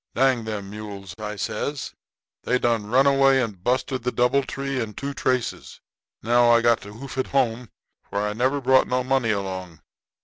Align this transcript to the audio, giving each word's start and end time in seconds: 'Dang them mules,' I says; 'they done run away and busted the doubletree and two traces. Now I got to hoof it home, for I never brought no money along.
'Dang 0.15 0.45
them 0.45 0.71
mules,' 0.71 1.13
I 1.19 1.35
says; 1.35 1.93
'they 2.41 2.57
done 2.57 2.87
run 2.87 3.05
away 3.05 3.39
and 3.39 3.63
busted 3.63 4.01
the 4.01 4.11
doubletree 4.11 4.81
and 4.81 4.97
two 4.97 5.13
traces. 5.13 5.79
Now 6.23 6.49
I 6.49 6.61
got 6.61 6.81
to 6.81 6.93
hoof 6.93 7.19
it 7.19 7.27
home, 7.27 7.69
for 8.09 8.17
I 8.27 8.33
never 8.33 8.59
brought 8.59 8.87
no 8.87 9.03
money 9.03 9.29
along. 9.29 9.81